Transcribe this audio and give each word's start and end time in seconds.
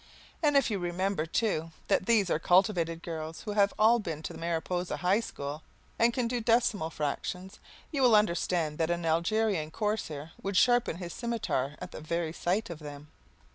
And 0.41 0.57
if 0.57 0.71
you 0.71 0.79
remember, 0.79 1.27
too, 1.27 1.69
that 1.87 2.07
these 2.07 2.31
are 2.31 2.39
cultivated 2.39 3.03
girls 3.03 3.41
who 3.41 3.51
have 3.51 3.71
all 3.77 3.99
been 3.99 4.23
to 4.23 4.33
the 4.33 4.39
Mariposa 4.39 4.97
high 4.97 5.19
school 5.19 5.61
and 5.99 6.11
can 6.11 6.27
do 6.27 6.41
decimal 6.41 6.89
fractions, 6.89 7.59
you 7.91 8.01
will 8.01 8.15
understand 8.15 8.79
that 8.79 8.89
an 8.89 9.05
Algerian 9.05 9.69
corsair 9.69 10.31
would 10.41 10.57
sharpen 10.57 10.95
his 10.95 11.13
scimitar 11.13 11.75
at 11.77 11.91
the 11.91 12.01
very 12.01 12.33
sight 12.33 12.71
of 12.71 12.79
them. 12.79 13.09